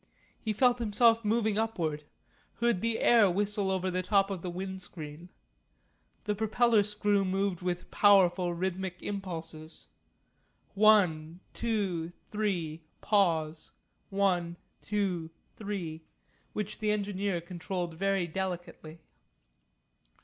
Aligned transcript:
He 0.41 0.51
felt 0.51 0.79
himself 0.79 1.23
moving 1.23 1.59
upward, 1.59 2.05
heard 2.55 2.81
the 2.81 2.97
air 2.97 3.29
whistle 3.29 3.69
over 3.69 3.91
the 3.91 4.01
top 4.01 4.31
of 4.31 4.41
the 4.41 4.49
wind 4.49 4.81
screen. 4.81 5.29
The 6.23 6.33
propeller 6.33 6.81
screw 6.81 7.23
moved 7.23 7.61
round 7.61 7.67
with 7.67 7.91
powerful 7.91 8.51
rhythmic 8.51 9.03
impulses 9.03 9.89
one, 10.73 11.39
two, 11.53 12.13
three, 12.31 12.81
pause; 13.01 13.73
one, 14.09 14.57
two, 14.81 15.29
three 15.55 16.01
which 16.53 16.79
the 16.79 16.89
engineer 16.89 17.39
controlled 17.39 17.93
very 17.93 18.25
delicately. 18.25 19.01